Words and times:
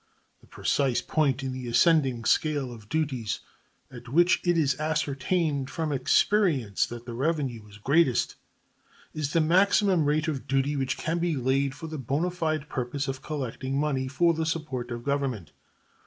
The 0.39 0.47
precise 0.47 0.99
point 0.99 1.43
in 1.43 1.51
the 1.53 1.67
ascending 1.67 2.25
scale 2.25 2.73
of 2.73 2.89
duties 2.89 3.41
at 3.91 4.09
which 4.09 4.41
it 4.43 4.57
is 4.57 4.79
ascertained 4.79 5.69
from 5.69 5.91
experience 5.91 6.87
that 6.87 7.05
the 7.05 7.13
revenue 7.13 7.67
is 7.67 7.77
greatest 7.77 8.35
is 9.13 9.33
the 9.33 9.41
maximum 9.41 10.05
rate 10.05 10.27
of 10.27 10.47
duty 10.47 10.75
which 10.75 10.97
can 10.97 11.19
be 11.19 11.35
laid 11.35 11.75
for 11.75 11.85
the 11.85 11.99
bona 11.99 12.31
fide 12.31 12.67
purpose 12.67 13.07
of 13.07 13.21
collecting 13.21 13.77
money 13.79 14.07
for 14.07 14.33
the 14.33 14.47
support 14.47 14.89
of 14.89 15.03
Government. 15.03 15.51